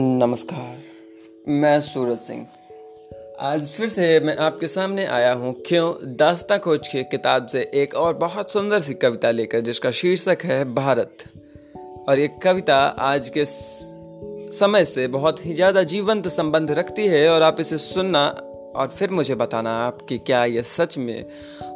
नमस्कार। 0.00 1.50
मैं 1.50 1.80
सूरज 1.80 2.18
सिंह। 2.18 2.46
आज 3.40 3.68
फिर 3.68 3.88
से 3.88 4.20
मैं 4.20 4.36
आपके 4.36 4.66
सामने 4.66 5.04
आया 5.06 5.32
हूँ 5.32 5.52
क्यों? 5.66 5.92
दास्ता 6.16 6.58
खोज 6.58 6.88
की 6.88 7.02
किताब 7.04 7.46
से 7.46 7.70
एक 7.74 7.94
और 7.94 8.14
बहुत 8.14 8.50
सुंदर 8.50 8.80
सी 8.80 8.94
कविता 8.94 9.30
लेकर, 9.30 9.60
जिसका 9.60 9.90
शीर्षक 9.90 10.38
है 10.44 10.64
भारत। 10.74 11.24
और 12.08 12.18
ये 12.18 12.28
कविता 12.42 12.76
आज 12.76 13.28
के 13.28 13.44
समय 13.44 14.84
से 14.84 15.06
बहुत 15.08 15.46
ही 15.46 15.54
ज़्यादा 15.54 15.82
जीवंत 15.82 16.28
संबंध 16.28 16.70
रखती 16.70 17.06
है, 17.06 17.28
और 17.28 17.42
आप 17.42 17.60
इसे 17.60 17.78
सुनना 17.78 18.26
और 18.76 18.88
फिर 18.88 19.10
मुझे 19.10 19.34
बताना 19.34 19.78
आप 19.86 20.02
कि 20.08 20.18
क्या 20.18 20.44
ये 20.44 20.62
सच 20.62 20.98
में, 20.98 21.24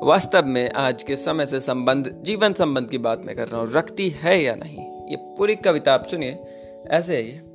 वास्तव 0.02 0.46
में 0.46 0.70
आज 0.70 1.02
के 1.02 1.16
समय 1.16 1.46
से 1.46 1.60
संबंध, 1.60 2.14
जीवन 2.22 2.52
संबंध 2.52 2.90
की 2.90 2.98
बात 2.98 3.24
मैं 3.24 3.36
कर 3.36 3.48
रहा 3.48 3.60
हूँ, 3.60 3.72
रखती 3.72 4.08
है 4.10 4.42
या 4.42 4.54
नहीं? 4.54 5.10
ये 5.10 5.16
पूरी 5.38 5.56
कविता 5.56 5.94
आप 5.94 6.06
सुनिए, 6.06 6.38
ऐसे 6.90 7.16
है। 7.16 7.53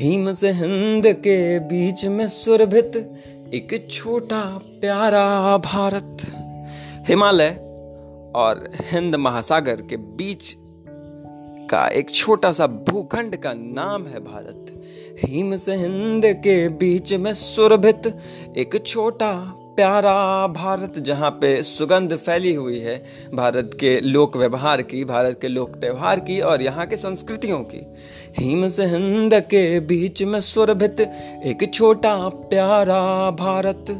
हिम 0.00 0.32
से 0.32 0.50
हिंद 0.52 1.06
के 1.06 1.58
बीच 1.58 2.04
में 2.04 2.28
सुरभित 2.28 2.96
एक 3.54 3.88
छोटा 3.90 4.60
प्यारा 4.80 5.56
भारत। 5.56 6.18
हिमालय 7.08 7.48
और 8.36 8.70
हिंद 8.80 9.14
महासागर 9.14 9.82
के 9.82 9.96
बीच 9.96 10.56
का 11.70 11.88
एक 11.88 12.10
छोटा 12.10 12.52
सा 12.52 12.66
भूखंड 12.66 13.36
का 13.36 13.52
नाम 13.52 14.06
है 14.06 14.20
भारत। 14.20 14.84
हिम 15.24 15.56
से 15.56 15.76
हिंद 15.76 16.26
के 16.26 16.68
बीच 16.68 17.12
में 17.12 17.34
सुरभित 17.34 18.18
एक 18.56 18.82
छोटा 18.86 19.32
प्यारा 19.76 20.46
भारत 20.46 20.98
जहाँ 20.98 21.30
पे 21.30 21.62
सुगंध 21.62 22.14
फैली 22.16 22.52
हुई 22.54 22.78
है, 22.78 22.96
भारत 23.34 23.70
के 23.80 24.00
लोक 24.00 24.36
व्यवहार 24.36 24.82
की, 24.82 25.04
भारत 25.04 25.38
के 25.40 25.48
लोक 25.48 25.76
त्यौहार 25.76 26.20
की 26.20 26.40
और 26.40 26.62
यहाँ 26.62 26.86
के 26.86 26.96
संस्कृतियों 26.96 27.58
की। 27.64 27.80
हिम 28.38 28.68
से 28.68 28.86
हिंद 28.86 29.34
के 29.50 29.80
बीच 29.80 30.22
में 30.22 30.40
सुरभित 30.40 31.00
एक 31.00 31.68
छोटा 31.74 32.16
प्यारा 32.50 33.30
भारत। 33.30 33.90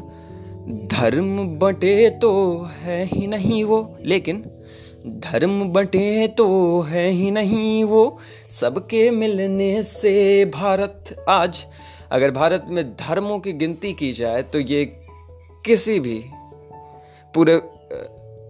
धर्म 0.91 1.37
बटे 1.59 2.09
तो 2.21 2.33
है 2.73 3.03
ही 3.05 3.27
नहीं 3.27 3.63
वो, 3.63 3.97
लेकिन 4.01 4.43
धर्म 5.07 5.61
बटे 5.69 6.27
तो 6.27 6.81
है 6.81 7.09
ही 7.09 7.31
नहीं 7.31 7.83
वो। 7.83 8.19
सबके 8.51 9.09
मिलने 9.11 9.83
से 9.83 10.45
भारत 10.45 11.15
आज, 11.29 11.65
अगर 12.11 12.31
भारत 12.31 12.65
में 12.69 12.83
धर्मों 12.89 13.39
की 13.39 13.51
गिनती 13.53 13.93
की 13.93 14.11
जाए 14.13 14.41
तो 14.43 14.59
ये 14.59 14.85
किसी 15.65 15.99
भी 15.99 16.23
पूरे 17.33 17.61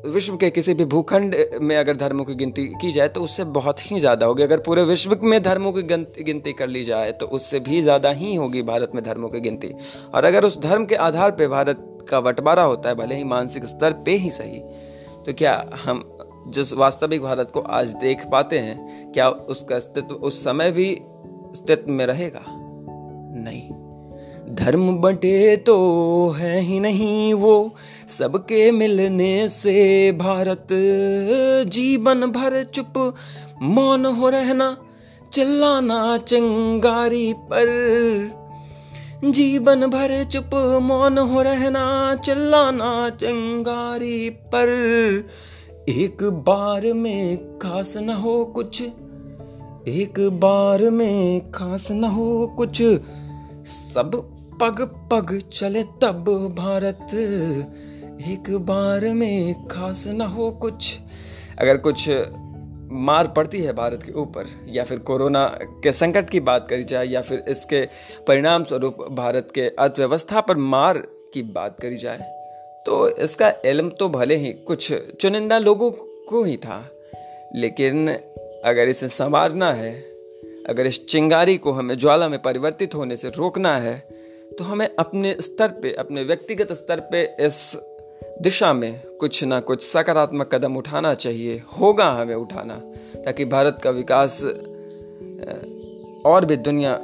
विश्व 0.06 0.36
के 0.38 0.50
किसी 0.50 0.73
भी 0.73 0.86
भूखंड 0.86 1.36
में 1.61 1.75
अगर 1.78 1.95
धर्मों 1.95 2.23
की 2.25 2.33
गिनती 2.36 2.66
की 2.81 2.92
जाए 2.92 3.08
तो 3.08 3.22
उससे 3.22 3.44
बहुत 3.53 3.80
ही 3.81 4.00
ज़्यादा 4.00 4.25
होगी। 4.25 4.44
अगर 4.44 4.59
पूरे 4.59 4.83
विश्व 4.83 5.16
में 5.23 5.42
धर्मों 5.44 5.72
की 5.73 5.81
गिनती 6.23 6.53
कर 6.53 6.67
ली 6.67 6.83
जाए 6.83 7.11
तो 7.11 7.25
उससे 7.28 7.59
भी 7.59 7.81
ज़्यादा 7.81 8.09
ही 8.11 8.33
होगी 8.36 8.61
भारत 8.61 8.92
में 8.95 9.03
धर्मों 9.03 9.30
की 9.30 9.39
गिनती। 9.39 9.73
और 10.14 10.25
अगर 10.25 10.45
उस 10.45 10.59
धर्म 10.61 10.86
के 10.86 10.95
आधार 10.97 11.31
पर 11.31 11.47
भारत 11.47 12.05
का 12.09 12.20
बंटवारा 12.22 12.64
होता 12.64 12.89
है, 12.89 12.95
भले 12.95 13.16
ही 13.16 13.23
मानसिक 13.25 13.66
स्तर 13.66 13.94
पे 14.05 14.16
ही 14.16 14.31
सही 14.31 14.59
तो 15.25 15.33
क्या 15.33 15.53
हम 15.86 16.03
जिस 16.48 16.73
वास्तविक 16.73 17.22
भारत 17.22 17.52
को 17.53 17.59
आज 17.72 17.94
देख 17.98 18.25
पाते 18.31 18.59
हैं, 18.59 19.11
क्या 19.14 19.30
उसका 19.30 19.75
अस्तित्व 19.75 20.16
उस 20.16 20.44
समय 20.44 20.72
भी 20.72 20.89
अस्तित्व 20.94 21.92
में 21.92 22.05
रहेगा? 22.05 22.44
नहीं। 22.48 23.83
धर्म 24.53 24.97
बटे 24.97 25.55
तो 25.57 25.75
है 26.29 26.59
ही 26.61 26.79
नहीं 26.79 27.33
वो। 27.33 27.75
सबके 28.07 28.71
मिलने 28.71 29.49
से 29.49 30.11
भारत, 30.11 30.67
जीवन 31.67 32.25
भर 32.25 32.63
चुप 32.63 33.15
मौन 33.61 34.05
हो 34.05 34.29
रहना, 34.29 34.77
चिल्लाना 35.33 36.17
चिंगारी 36.17 37.33
पर। 37.33 37.69
जीवन 39.25 39.86
भर 39.87 40.23
चुप 40.23 40.52
मौन 40.83 41.17
हो 41.17 41.42
रहना, 41.42 42.15
चिल्लाना 42.15 43.09
चिंगारी 43.09 44.30
पर। 44.30 44.69
एक 45.89 46.23
बार 46.23 46.93
में 46.93 47.37
खास 47.59 47.97
न 47.97 48.09
हो 48.09 48.43
कुछ, 48.45 48.81
एक 49.87 50.19
बार 50.33 50.89
में 50.89 51.52
खास 51.52 51.92
न 51.92 52.03
हो 52.03 52.47
कुछ। 52.58 52.83
सब 53.65 54.33
पग 54.63 54.81
पग 55.11 55.31
चले 55.53 55.83
तब 56.01 56.29
भारत। 56.57 57.13
एक 58.27 58.45
बार 58.65 59.05
में 59.05 59.67
खास 59.67 60.05
ना 60.07 60.25
हो 60.25 60.49
कुछ। 60.51 60.97
अगर 61.59 61.77
कुछ 61.77 62.09
मार 63.01 63.27
पड़ती 63.27 63.61
है 63.61 63.73
भारत 63.73 64.03
के 64.03 64.11
ऊपर, 64.11 64.45
या 64.69 64.83
फिर 64.83 64.99
कोरोना 64.99 65.45
के 65.83 65.93
संकट 65.93 66.29
की 66.29 66.39
बात 66.39 66.67
करी 66.69 66.83
जाए, 66.83 67.05
या 67.05 67.21
फिर 67.21 67.43
इसके 67.47 67.85
परिणाम 68.27 68.63
स्वरूप 68.63 69.03
भारत 69.11 69.51
के 69.55 69.67
अर्थव्यवस्था 69.69 70.41
पर 70.41 70.57
मार 70.57 70.97
की 71.33 71.43
बात 71.51 71.80
करी 71.81 71.95
जाए 71.95 72.17
तो 72.85 73.07
इसका 73.17 73.53
इलम 73.65 73.89
तो 73.89 74.09
भले 74.09 74.35
ही 74.35 74.53
कुछ 74.67 74.91
चुनिंदा 74.93 75.57
लोगों 75.57 75.91
को 76.30 76.43
ही 76.43 76.57
था। 76.57 76.81
लेकिन 77.55 78.09
अगर 78.65 78.89
इसे 78.89 79.09
संवारना 79.09 79.73
है, 79.73 79.93
अगर 80.69 80.85
इस 80.85 81.05
चिंगारी 81.05 81.57
को 81.57 81.71
हमें 81.71 81.97
ज्वाला 81.97 82.30
में 82.30 82.41
परिवर्तित 82.41 82.95
होने 82.95 83.17
से 83.17 83.30
रोकना 83.30 83.77
है 83.77 84.23
तो 84.58 84.64
हमें 84.64 84.87
अपने 84.99 85.36
स्तर 85.41 85.67
पे, 85.81 85.93
अपने 85.93 86.23
व्यक्तिगत 86.23 86.71
स्तर 86.73 86.99
पे 87.11 87.23
इस 87.39 87.55
दिशा 88.41 88.71
में 88.73 88.99
कुछ 89.19 89.43
ना 89.43 89.59
कुछ 89.59 89.83
सकारात्मक 89.83 90.53
कदम 90.53 90.75
उठाना 90.77 91.14
चाहिए, 91.14 91.61
होगा 91.80 92.05
हमें 92.11 92.36
उठाना, 92.36 92.75
ताकि 93.25 93.45
भारत 93.45 93.80
का 93.83 93.89
विकास 93.89 94.43
और 96.25 96.45
भी 96.45 96.58
दुनिया 96.58 96.97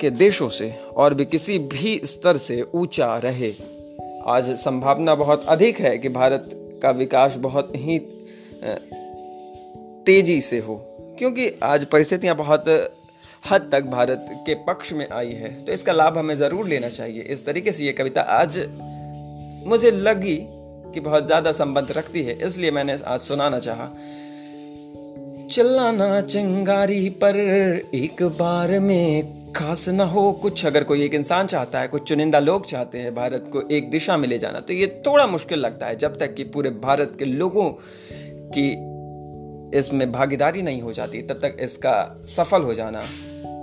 के 0.00 0.10
देशों 0.10 0.48
से, 0.48 0.70
और 0.96 1.14
भी 1.14 1.24
किसी 1.24 1.58
भी 1.58 2.00
स्तर 2.04 2.36
से 2.36 2.62
ऊँचा 2.74 3.16
रहे। 3.18 3.52
आज 4.26 4.50
संभावना 4.56 5.14
बहुत 5.14 5.44
अधिक 5.48 5.78
है 5.80 5.96
कि 5.98 6.08
भारत 6.08 6.50
का 6.82 6.90
विकास 6.90 7.36
बहुत 7.38 7.72
ही 7.76 7.98
तेज़ी 10.06 10.40
से 10.40 10.58
हो, 10.58 10.76
क्योंकि 11.18 11.50
आज 11.62 11.84
परिस्थितियाँ 11.84 12.36
बहुत 12.36 12.64
हद 13.44 13.68
तक 13.72 13.84
भारत 13.86 14.26
के 14.46 14.54
पक्ष 14.64 14.92
में 14.92 15.06
आई 15.12 15.32
है। 15.32 15.48
तो 15.64 15.72
इसका 15.72 15.92
लाभ 15.92 16.18
हमें 16.18 16.34
ज़रूर 16.36 16.68
लेना 16.68 16.88
चाहिए। 16.90 17.22
इस 17.24 17.44
तरीके 17.46 17.72
से 17.72 17.84
ये 17.84 17.92
कविता 17.92 18.20
आज 18.32 18.58
मुझे 19.66 19.90
लगी 19.90 20.36
कि 20.94 21.00
बहुत 21.00 21.26
ज़्यादा 21.26 21.52
संबंध 21.52 21.90
रखती 21.92 22.22
है, 22.22 22.38
इसलिए 22.38 22.70
मैंने 22.70 22.96
आज 23.06 23.20
सुनाना 23.20 23.58
चाहा। 23.58 23.90
चिल्लाना 25.50 26.20
चिंगारी 26.22 27.08
पर 27.22 27.36
एक 27.94 28.22
बार 28.38 28.78
में 28.80 29.52
खास 29.52 29.88
ना 29.90 30.04
हो 30.06 30.30
कुछ। 30.42 30.64
अगर 30.66 30.84
कोई 30.84 31.04
एक 31.04 31.14
इंसान 31.14 31.46
चाहता 31.46 31.80
है, 31.80 31.88
कुछ 31.88 32.08
चुनिंदा 32.08 32.38
लोग 32.40 32.66
चाहते 32.66 32.98
हैं 32.98 33.14
भारत 33.14 33.50
को 33.52 33.62
एक 33.70 33.90
दिशा 33.90 34.16
में 34.16 34.28
ले 34.28 34.38
जाना 34.38 34.60
तो 34.60 34.72
ये 34.72 34.86
थोड़ा 35.06 35.26
मुश्किल 35.26 35.58
लगता 35.58 35.86
है, 35.86 35.96
जब 35.96 36.18
तक 36.18 36.34
कि 36.34 36.44
पूरे 36.46 36.70
भारत 36.80 37.14
के 37.18 37.24
लोगों 37.24 37.68
की 38.56 38.70
इसमें 39.78 40.10
भागीदारी 40.12 40.62
नहीं 40.62 40.82
हो 40.82 40.92
जाती, 40.92 41.22
तब 41.22 41.40
तक 41.42 41.56
इसका 41.60 41.94
सफल 42.28 42.62
हो 42.62 42.74
जाना 42.74 43.04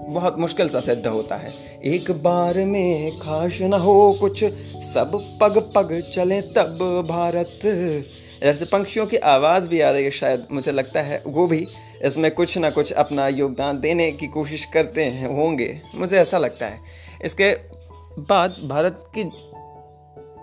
बहुत 0.09 0.39
मुश्किल 0.39 0.69
सा 0.69 0.81
सिद्ध 0.81 1.07
होता 1.07 1.35
है। 1.35 1.53
एक 1.85 2.11
बार 2.11 2.57
में 2.57 3.19
खास 3.19 3.57
न 3.61 3.73
हो 3.73 4.17
कुछ, 4.19 4.43
सब 4.83 5.37
पग 5.41 5.71
पग 5.75 6.01
चले 6.13 6.41
तब 6.41 7.05
भारत। 7.09 7.59
जैसे 8.43 8.65
पंक्षियों 8.65 9.05
की 9.07 9.17
आवाज़ 9.17 9.69
भी 9.69 9.81
आ 9.81 9.91
रही 9.91 10.03
है, 10.03 10.11
शायद 10.11 10.47
मुझे 10.51 10.71
लगता 10.71 11.01
है 11.01 11.23
वो 11.27 11.47
भी 11.47 11.67
इसमें 12.03 12.31
कुछ 12.31 12.57
ना 12.57 12.69
कुछ 12.69 12.91
अपना 12.91 13.27
योगदान 13.27 13.79
देने 13.79 14.11
की 14.11 14.27
कोशिश 14.27 14.65
करते 14.65 15.03
हैं, 15.03 15.27
होंगे। 15.27 15.81
मुझे 15.95 16.17
ऐसा 16.17 16.37
लगता 16.37 16.65
है। 16.65 16.79
इसके 17.25 17.51
बाद 18.19 18.55
भारत 18.63 19.03
की, 19.17 19.23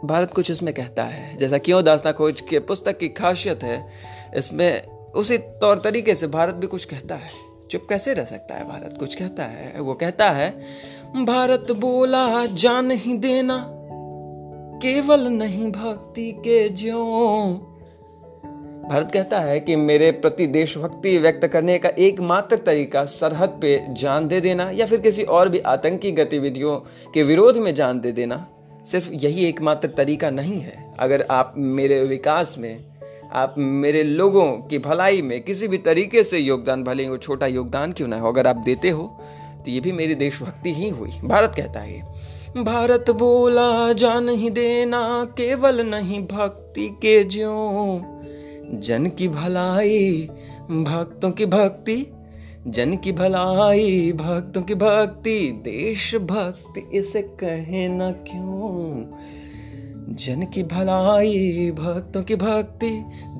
भारत 0.06 0.32
कुछ 0.34 0.50
इसमें 0.50 0.75
कहता 0.75 1.04
है, 1.04 1.36
जैसा 1.36 1.58
क्यों 1.58 1.84
दास्ता 1.84 2.12
खोज 2.12 2.40
के 2.40 2.58
पुस्तक 2.58 2.98
की 2.98 3.08
खासियत 3.08 3.62
है, 3.62 3.88
इसमें 4.37 4.87
उसी 5.14 5.38
तौर 5.38 5.78
तरीके 5.78 6.14
से 6.14 6.26
भारत 6.26 6.55
भी 6.55 6.66
कुछ 6.66 6.84
कहता 6.84 7.14
है। 7.14 7.47
चुप 7.70 7.87
कैसे 7.88 8.15
रह 8.15 8.25
सकता 8.25 8.55
है 8.55 8.69
भारत? 8.69 8.97
कुछ 8.99 9.15
कहता 9.15 9.44
है, 9.44 9.81
वो 9.81 9.94
कहता 9.94 10.31
है, 10.31 10.50
भारत 11.25 11.67
बोला, 11.70 12.47
जान 12.47 12.91
ही 12.91 13.19
देना। 13.19 13.70
केवल 14.82 15.20
नहीं 15.20 15.73
भक्ति 15.73 16.32
के 16.32 16.69
ज्यो। 16.69 17.05
भारत 18.91 19.11
कहता 19.12 19.41
है 19.41 19.61
कि 19.61 19.76
मेरे 19.76 20.11
प्रति 20.11 20.47
देशभक्ति 20.47 21.19
व्यक्त 21.19 21.47
करने 21.47 21.79
का 21.79 21.88
एकमात्र 21.88 22.56
तरीका 22.56 23.05
सरहद 23.05 23.59
पे 23.62 23.87
जान 23.91 24.29
दे 24.29 24.41
देना 24.41 24.70
या 24.70 24.87
फिर 24.87 25.00
किसी 25.00 25.23
और 25.23 25.49
भी 25.49 25.59
आतंकी 25.59 26.12
गतिविधियों 26.12 26.76
के 27.15 27.23
विरोध 27.23 27.56
में 27.56 27.75
जान 27.75 28.00
दे 28.00 28.12
देना। 28.12 28.47
सिर्फ़ 28.85 29.12
यही 29.12 29.44
एकमात्र 29.44 29.88
तरीका 29.88 30.31
नहीं 30.31 30.61
है। 30.61 30.94
अगर 30.99 31.26
आप 31.31 31.55
मेरे 31.56 32.03
विकास 32.03 32.55
में 32.59 32.79
आप 33.32 33.54
मेरे 33.58 34.02
लोगों 34.02 34.50
की 34.69 34.78
भलाई 34.78 35.22
में 35.22 35.40
किसी 35.40 35.69
भी 35.69 35.78
तरीके 35.78 36.22
से 36.25 36.38
योगदान 36.38 36.84
भले 36.84 37.02
ही 37.02 37.08
वो 37.08 37.16
छोटा 37.16 37.46
योगदान 37.46 37.92
क्यों 37.92 38.08
ना 38.08 38.19
हो? 38.20 38.28
अगर 38.28 38.46
आप 38.46 38.56
देते 38.56 38.90
हो 38.90 39.02
तो 39.58 39.70
ये 39.70 39.80
भी 39.80 39.92
मेरी 39.92 40.14
देशभक्ति 40.14 40.72
ही 40.75 40.88
हुई। 40.88 41.10
भारत 41.25 41.52
कहता 41.56 41.80
है, 41.80 42.00
भारत 42.56 43.10
बोला 43.10 43.92
जान 43.92 44.28
ही 44.28 44.50
देना, 44.50 45.00
केवल 45.30 45.80
नहीं 45.80 46.20
भक्ति 46.26 46.88
के 47.02 47.22
ज्यो। 47.25 48.00
जन 48.75 49.06
की 49.08 49.28
भलाई, 49.28 50.28
भक्तों 50.70 51.31
की 51.31 51.46
भक्ति, 51.46 52.06
जन 52.66 52.96
की 52.96 53.12
भलाई, 53.12 54.12
भक्तों 54.12 54.62
की 54.62 54.74
भक्ति 54.74 55.40
देश 55.64 56.14
भक्ति 56.14 56.88
इसे 56.92 57.22
कहे 57.22 57.88
ना 57.88 58.10
क्यों? 58.10 59.04
जन 60.08 60.43
की 60.43 60.62
भलाई, 60.62 61.70
भक्तों 61.70 62.22
की 62.22 62.34
भक्ति 62.34 62.90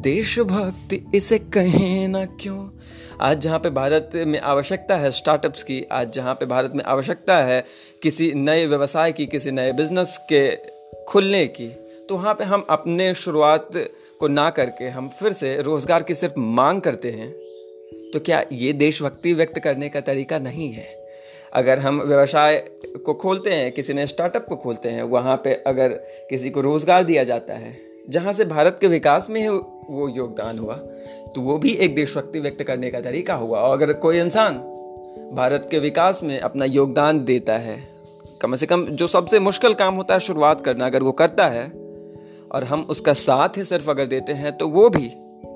देश 0.00 0.38
भक्ति 0.38 1.00
इसे 1.15 1.38
कहें 1.38 2.09
ना 2.09 2.25
क्यों? 2.41 2.69
आज 3.20 3.41
जहाँ 3.41 3.59
पे 3.59 3.70
भारत 3.70 4.11
में 4.26 4.41
आवश्यकता 4.41 4.97
है 4.97 5.11
स्टार्टअप्स 5.11 5.62
की, 5.62 5.82
आज 5.93 6.12
जहाँ 6.12 6.35
पे 6.35 6.47
भारत 6.47 6.73
में 6.75 6.85
आवश्यकता 6.85 7.37
है 7.37 7.65
किसी 8.03 8.32
नए 8.35 8.67
व्यवसाय 8.67 9.12
की, 9.12 9.26
किसी 9.26 9.50
नए 9.50 9.73
बिज़नेस 9.73 10.19
के 10.32 10.56
खुलने 11.05 11.47
की 11.47 11.69
तो 12.09 12.17
वहाँ 12.17 12.35
पे 12.35 12.44
हम 12.44 12.67
अपने 12.70 13.15
शुरुआत 13.15 13.70
को 14.20 14.29
ना 14.29 14.50
करके 14.50 14.88
हम 14.88 15.09
फिर 15.09 15.32
से 15.32 15.61
रोज़गार 15.62 16.03
की 16.03 16.15
सिर्फ़ 16.15 16.38
मांग 16.38 16.81
करते 16.81 17.11
हैं। 17.11 17.31
तो 18.12 18.20
क्या 18.20 18.44
ये 18.53 18.73
देशभक्ति 18.73 19.32
व्यक्त 19.32 19.59
करने 19.59 19.88
का 19.88 20.00
तरीका 20.00 20.38
नहीं 20.38 20.73
है? 20.73 20.98
अगर 21.53 21.79
हम 21.79 22.00
व्यवसाय 22.03 22.56
को 23.06 23.15
खोलते 23.15 23.50
हैं, 23.50 23.71
किसी 23.73 23.95
ने 23.95 24.06
स्टार्टअप 24.06 24.47
को 24.49 24.56
खोलते 24.56 24.89
हैं, 24.89 25.03
वहाँ 25.03 25.37
पे 25.45 25.55
अगर 25.67 25.93
किसी 26.31 26.50
को 26.50 26.61
रोज़गार 26.61 27.05
दिया 27.05 27.25
जाता 27.25 27.55
है, 27.55 27.77
जहाँ 28.09 28.33
से 28.33 28.45
भारत 28.45 28.79
के 28.81 28.87
विकास 28.87 29.27
में 29.31 29.41
ही 29.41 29.49
वो 29.49 30.09
योगदान 30.09 30.59
हुआ 30.59 30.75
तो 31.29 31.41
वो 31.41 31.56
भी 31.59 31.73
एक 31.75 31.95
देशभक्ति 31.95 32.41
व्यक्त 32.41 32.62
करने 32.62 32.91
का 32.91 33.00
तरीका 33.00 33.35
हुआ। 33.35 33.61
और 33.61 33.73
अगर 33.73 33.93
कोई 33.93 34.19
इंसान 34.21 34.55
भारत 35.35 35.69
के 35.71 35.79
विकास 35.79 36.21
में 36.23 36.39
अपना 36.41 36.65
योगदान 36.65 37.25
देता 37.25 37.56
है, 37.59 37.77
कम 38.43 38.55
से 38.56 38.67
कम 38.67 38.85
जो 38.87 39.06
सबसे 39.06 39.39
मुश्किल 39.41 39.75
काम 39.75 39.94
होता 39.94 40.15
है, 40.15 40.21
शुरुआत 40.21 40.61
करना, 40.61 40.87
अगर 40.87 41.03
वो 41.03 41.12
करता 41.12 41.49
है, 41.49 41.67
और 42.53 42.65
हम 42.65 42.87
उसका 42.91 43.12
साथ 43.12 43.56
ही 43.56 43.65
सिर्फ़ 43.65 43.91
अगर 43.91 44.06
देते 44.06 44.33
हैं 44.33 44.56
तो 44.56 44.69
वो 44.69 44.89
भी 44.91 45.11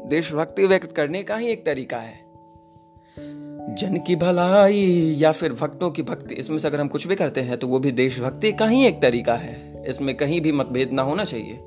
देशभक्ति 0.06 0.66
व्यक्त 0.66 0.92
करने 0.92 1.22
का 1.22 1.36
ही 1.36 1.48
एक 1.48 1.64
तरीका 1.66 1.96
है। 1.96 2.14
जन 3.78 3.96
की 3.96 4.16
भलाई 4.16 5.14
या 5.18 5.32
फिर 5.32 5.52
भक्तों 5.52 5.90
की 5.90 6.02
भक्ति, 6.02 6.34
इसमें 6.34 6.58
से 6.58 6.68
अगर 6.68 6.80
हम 6.80 6.88
कुछ 6.88 7.06
भी 7.06 7.14
करते 7.14 7.40
हैं 7.40 7.58
तो 7.58 7.68
वो 7.68 7.78
भी 7.78 7.92
देशभक्ति 7.92 8.52
का 8.52 8.66
ही 8.66 8.86
एक 8.86 9.02
तरीका 9.02 9.34
है। 9.34 9.84
इसमें 9.88 10.14
कहीं 10.14 10.40
भी 10.40 10.52
मतभेद 10.52 10.92
ना 10.92 11.02
होना 11.02 11.24
चाहिए। 11.24 11.58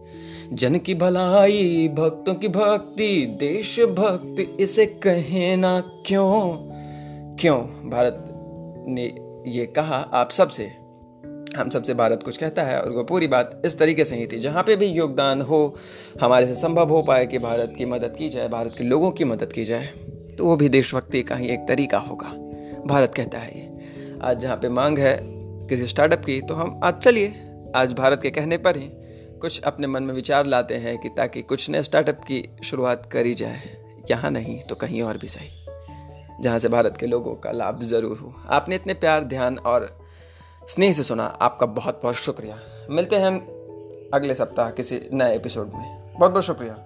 जन 0.54 0.76
की 0.76 0.96
भलाई, 0.96 1.88
भक्तों 1.88 2.34
की 2.36 2.48
भक्ति 2.48 3.38
देश 3.40 3.80
भक्ति 3.80 4.56
इसे 4.60 4.86
कहे 4.86 5.56
ना 5.56 5.84
क्यों? 6.06 6.58
क्यों? 7.40 7.60
भारत 7.90 8.28
ने 8.88 9.06
ये 9.48 9.66
कहा, 9.66 9.96
आप 9.96 10.32
सबसे, 10.32 10.64
हम 11.58 11.70
सबसे 11.70 11.94
भारत 11.94 12.24
कुछ 12.24 12.38
कहता 12.38 12.64
है, 12.64 12.82
और 12.82 12.92
वो 12.92 13.04
पूरी 13.04 13.28
बात 13.28 13.62
इस 13.66 13.80
तरीके 13.80 14.06
से 14.06 14.16
ही 14.16 14.28
थी, 14.28 14.40
जहाँ 14.40 14.64
पे 14.64 14.76
भी 14.76 14.86
योगदान 14.86 15.42
हो, 15.42 15.76
हमारे 16.22 16.48
से 16.48 16.56
संभव 16.56 16.90
हो 16.90 17.02
पाए 17.02 17.26
कि 17.26 17.40
भारत 17.40 17.74
की 17.78 17.86
मदद 17.86 18.16
की 18.18 18.30
जाए, 18.30 18.48
भारत 18.48 18.76
के 18.78 18.84
लोगों 18.84 19.12
की 19.12 19.24
मदद 19.24 19.54
की 19.54 19.66
जाए। 19.66 19.90
तो 20.38 20.46
वो 20.46 20.56
भी 20.58 20.70
देशभक्ति 20.70 21.24
का 21.24 21.36
ही 21.36 21.48
एक 21.48 21.68
तरीका 21.68 21.98
होगा। 21.98 22.28
भारत 22.86 23.14
कहता 23.16 23.38
है 23.38 23.58
ये। 23.58 24.20
आज 24.24 24.40
जहाँ 24.40 24.58
पे 24.58 24.70
मांग 24.70 25.00
है 25.00 25.18
किसी 25.70 25.88
स्टार्टअप 25.88 26.26
की 26.26 26.40
तो 26.42 26.56
हम 26.56 26.80
आज 26.84 26.94
चलिए। 26.94 27.34
आज 27.76 27.94
भारत 27.94 28.22
के 28.22 28.30
कहने 28.30 28.58
पर 28.58 28.78
ही 28.78 28.90
कुछ 29.42 29.62
अपने 29.62 29.88
मन 29.88 30.04
में 30.04 30.14
विचार 30.14 30.46
लाते 30.46 30.76
हैं 30.76 30.98
कि 30.98 31.10
ताकि 31.10 31.42
कुछ 31.42 31.70
नए 31.70 31.84
स्टार्टअप 31.84 32.22
की 32.24 32.44
शुरुआत 32.64 33.06
करी 33.12 33.34
जाए। 33.34 33.60
यहाँ 34.12 34.32
नहीं 34.32 34.60
तो 34.60 34.76
कहीं 34.76 35.02
और 35.02 35.18
भी 35.18 35.28
सही। 35.28 35.50
जहाँ 36.44 36.60
से 36.60 36.70
भारत 36.70 36.98
के 37.00 37.08
लोगों 37.08 37.36
का 37.36 37.52
लाभ 37.52 37.84
ज़रूर 37.84 38.18
हो। 38.18 38.34
आपने 38.50 38.76
इतने 38.76 38.94
प्यार, 38.94 39.24
ध्यान 39.24 39.58
और 39.58 39.90
स्नेह 40.68 40.94
से 40.94 41.04
सुना। 41.04 41.24
आपका 41.24 41.66
बहुत 41.66 42.00
बहुत 42.04 42.16
शुक्रिया। 42.16 42.58
मिलते 42.90 43.16
हैं 43.16 43.32
अगले 44.14 44.36
सप्ताह 44.36 44.70
किसी 44.72 45.00
नए 45.14 45.36
एपिसोड 45.36 45.72
में। 45.76 46.14
बहुत 46.20 46.32
बहुत 46.32 46.44
शुक्रिया। 46.44 46.78